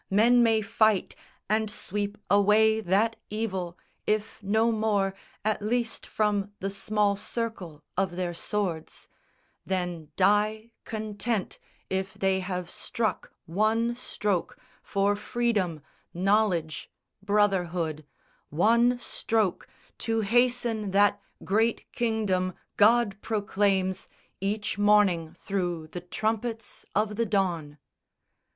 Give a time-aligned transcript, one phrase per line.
[0.09, 1.13] Men may fight
[1.47, 3.77] And sweep away that evil,
[4.07, 5.13] if no more,
[5.45, 9.07] At least from the small circle of their swords;
[9.63, 15.83] Then die, content if they have struck one stroke For freedom,
[16.15, 16.89] knowledge,
[17.21, 18.03] brotherhood;
[18.49, 19.67] one stroke
[19.99, 24.07] To hasten that great kingdom God proclaims
[24.39, 27.77] Each morning through the trumpets of the Dawn.